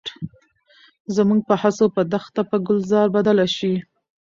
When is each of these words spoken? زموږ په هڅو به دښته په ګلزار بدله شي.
زموږ 1.15 1.41
په 1.49 1.55
هڅو 1.61 1.85
به 1.93 2.01
دښته 2.11 2.41
په 2.49 2.57
ګلزار 2.67 3.07
بدله 3.15 3.45
شي. 3.55 3.73